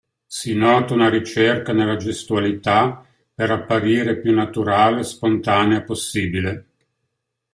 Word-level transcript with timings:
Si 0.35 0.55
nota 0.55 0.93
una 0.95 1.09
ricerca 1.09 1.73
nella 1.73 1.95
gestualità 1.95 3.05
per 3.35 3.51
apparire 3.51 4.17
più 4.17 4.33
naturale 4.33 5.01
e 5.01 5.03
spontanea 5.03 5.83
possibile. 5.83 6.65